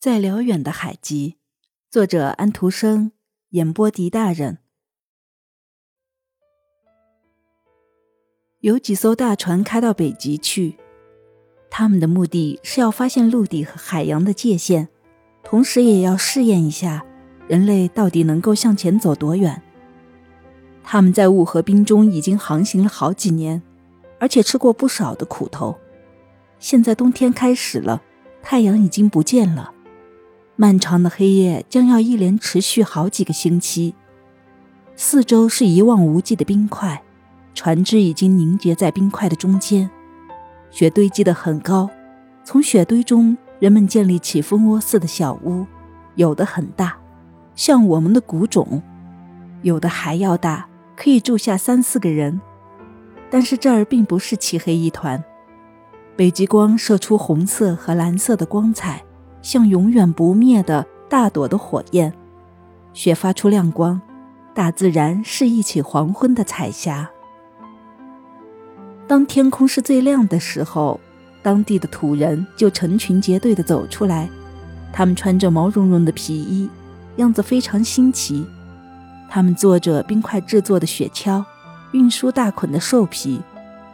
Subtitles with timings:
[0.00, 1.38] 在辽远的海极，
[1.90, 3.10] 作者安徒生，
[3.48, 4.58] 演播狄大人。
[8.60, 10.76] 有几艘大船开到北极去，
[11.68, 14.88] 他们的目的是要发现陆地和海洋的界限，
[15.42, 17.04] 同时也要试验一下
[17.48, 19.60] 人类到底能够向前走多远。
[20.84, 23.60] 他们在雾和冰中已经航行了好几年，
[24.20, 25.76] 而且吃过不少的苦头。
[26.60, 28.00] 现在冬天开始了，
[28.40, 29.74] 太阳已经不见了。
[30.60, 33.94] 漫长的黑夜将要一连持续好几个星期，
[34.96, 37.00] 四周是一望无际的冰块，
[37.54, 39.88] 船只已经凝结在冰块的中间，
[40.72, 41.88] 雪堆积得很高，
[42.42, 45.64] 从雪堆中人们建立起蜂窝似的小屋，
[46.16, 46.98] 有的很大，
[47.54, 48.82] 像我们的谷种，
[49.62, 52.40] 有的还要大，可以住下三四个人。
[53.30, 55.22] 但是这儿并不是漆黑一团，
[56.16, 59.04] 北极光射出红色和蓝色的光彩。
[59.48, 62.12] 像永远不灭的大朵的火焰，
[62.92, 63.98] 雪发出亮光，
[64.52, 67.08] 大自然是一起黄昏的彩霞。
[69.06, 71.00] 当天空是最亮的时候，
[71.42, 74.28] 当地的土人就成群结队地走出来，
[74.92, 76.68] 他们穿着毛茸茸的皮衣，
[77.16, 78.46] 样子非常新奇。
[79.30, 81.42] 他们坐着冰块制作的雪橇，
[81.92, 83.40] 运输大捆的兽皮，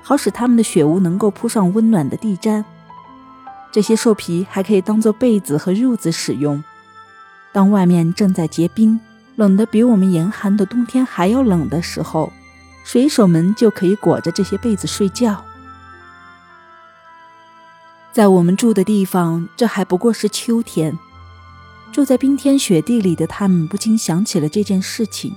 [0.00, 2.62] 好使他们的雪屋能够铺上温暖的地毡。
[3.72, 6.62] 这些兽皮还可以当做被子和褥子使用。
[7.52, 8.98] 当外面正在结冰，
[9.36, 12.32] 冷得比我们严寒的冬天还要冷的时候，
[12.84, 15.44] 水手们就可以裹着这些被子睡觉。
[18.12, 20.98] 在我们住的地方，这还不过是秋天。
[21.92, 25.32] 住在冰天雪地里的他们不禁想起了这件事情，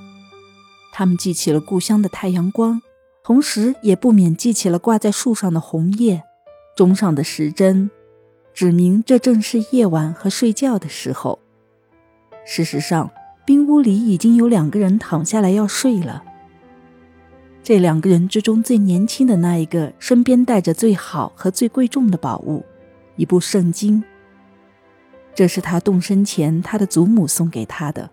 [0.91, 2.81] 他们记起了故乡的太阳光，
[3.23, 6.23] 同时也不免记起了挂在树上的红叶，
[6.75, 7.89] 钟上的时针。
[8.53, 11.39] 指明这正是夜晚和睡觉的时候。
[12.45, 13.09] 事实上，
[13.45, 16.23] 冰屋里已经有两个人躺下来要睡了。
[17.63, 22.63] 这两个人之中最年轻的那一个，身边带着最好和最贵重的宝物——
[23.15, 24.03] 一部圣经。
[25.33, 28.09] 这是他动身前他的祖母送给他的。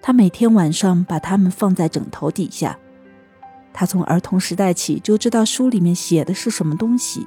[0.00, 2.78] 他每天晚上把它们放在枕头底下。
[3.72, 7.26] 他从儿童时代起就知道书里面写的是什么东西。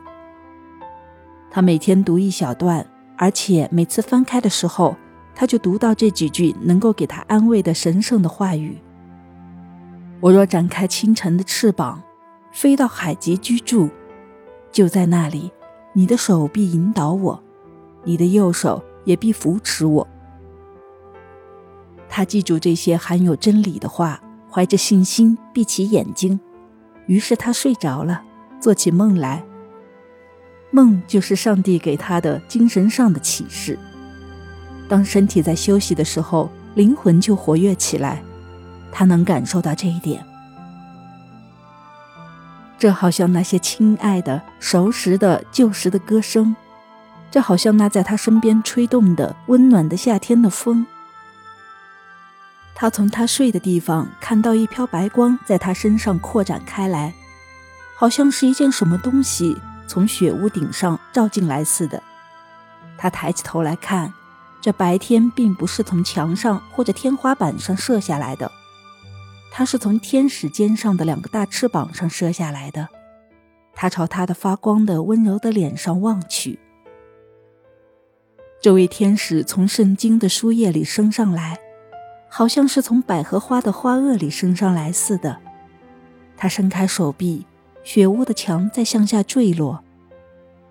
[1.57, 2.85] 他每天读一小段，
[3.17, 4.95] 而且每次翻开的时候，
[5.33, 8.77] 他就读到这几句能够给他安慰的神圣的话语。
[10.19, 12.03] 我若展开清晨的翅膀，
[12.51, 13.89] 飞到海极居住，
[14.71, 15.51] 就在那里，
[15.93, 17.43] 你的手必引导我，
[18.03, 20.07] 你的右手也必扶持我。
[22.07, 26.39] 他记住这些含有真理的话，怀着信心闭起眼睛，
[27.07, 28.21] 于是他睡着了，
[28.59, 29.43] 做起梦来。
[30.77, 33.79] 梦就是上帝给他的精神上的启示。
[34.87, 38.21] 当身体在休息的时候，灵魂就活跃起来，
[38.91, 40.23] 他能感受到这一点。
[42.77, 46.55] 这好像那些亲爱的、熟识的旧时的歌声，
[47.31, 50.85] 这好像那在他身边吹动的温暖的夏天的风。
[52.75, 57.15] 他从他睡的地方看到一飘白光在他身上扩展开来，
[57.95, 59.57] 好像是一件什么东西。
[59.87, 62.03] 从雪屋顶上照进来似的，
[62.97, 64.13] 他抬起头来看，
[64.59, 68.51] 这白天并不是从墙上或者天花板上射下来的，
[69.51, 72.89] 它是从天使肩上的两个大翅膀上射下来的。
[73.73, 76.59] 他朝他的发光的温柔的脸上望去，
[78.59, 81.57] 这位天使从圣经的书页里升上来，
[82.27, 85.37] 好像是从百合花的花萼里升上来似的。
[86.35, 87.45] 他伸开手臂。
[87.87, 89.81] 雪屋的墙在向下坠落，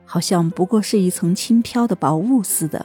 [0.05, 2.85] 好像不过是一层轻飘的薄雾似的。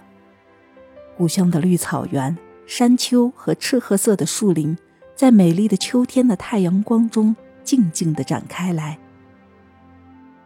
[1.17, 4.77] 故乡的绿草原、山丘和赤褐色的树林，
[5.17, 8.97] 在美丽的秋天的太阳光中静静地展开来。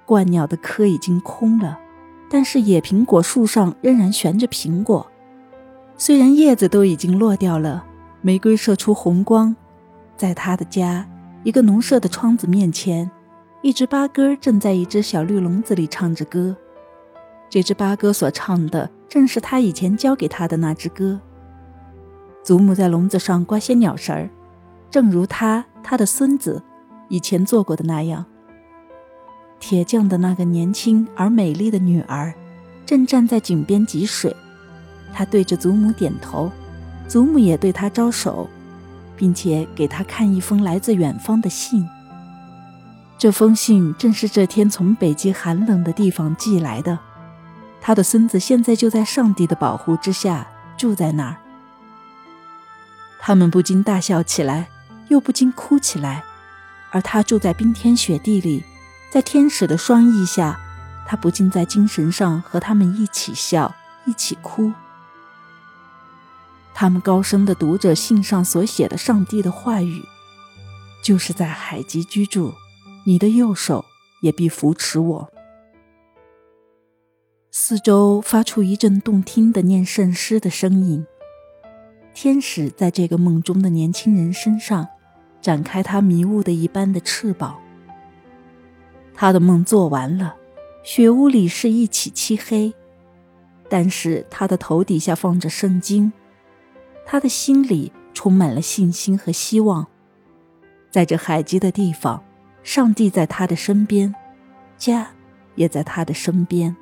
[0.08, 1.78] 鹳鸟的壳已经空了，
[2.28, 5.06] 但是野苹果树上仍然悬着苹果。
[5.96, 7.86] 虽然叶子都已经落掉了，
[8.24, 9.56] 玫瑰射出红光。
[10.18, 11.08] 在他的家，
[11.44, 13.12] 一个农舍的窗子面前。
[13.66, 16.56] 一只八哥正在一只小绿笼子里唱着歌，
[17.50, 21.20] 这只八哥所唱的正是他以前教给他的那支歌。
[22.44, 24.30] 祖母在笼子上挂些鸟绳儿，
[24.92, 26.62] 正如他他的孙子
[27.10, 28.24] 以前做过的那样。
[29.60, 32.32] 铁匠的那个年轻而美丽的女儿
[32.86, 34.32] 正站在井边汲水，
[35.12, 36.52] 他对着祖母点头，
[37.08, 38.48] 祖母也对他招手，
[39.18, 41.84] 并且给他看一封来自远方的信。
[43.18, 47.00] 这封信正是这天从北极寒冷的地方寄来的。
[47.82, 50.48] 他的孙子现在就在上帝的保护之下
[50.78, 51.38] 住在那儿。
[53.20, 54.70] 他们不禁大笑起来，
[55.08, 56.24] 又不禁哭起来，
[56.92, 58.64] 而他住在冰天雪地里，
[59.10, 60.60] 在天使的双翼下，
[61.08, 63.74] 他不禁在精神上和他们一起笑，
[64.06, 64.74] 一起哭。
[66.74, 70.04] 他们高声地读着信上所写的上帝的话语，
[71.02, 72.54] 就是在海极居住，
[73.08, 73.86] 你的右手
[74.22, 75.30] 也必扶持我。
[77.52, 81.06] 四周发出一阵动听的念圣诗的声音。
[82.16, 84.88] 天使在这个梦中的年轻人身上
[85.40, 87.56] 展开他迷雾的一般的翅膀。
[89.14, 90.36] 他的梦做完了，
[90.84, 92.74] 雪屋里是一起漆黑，
[93.70, 96.12] 但是他的头底下放着圣经。
[97.06, 99.86] 他的心里充满了信心和希望，
[100.90, 102.24] 在这海基的地方，
[102.66, 104.14] 上帝在他的身边，
[104.76, 105.08] 家
[105.54, 106.76] 也在他的身边。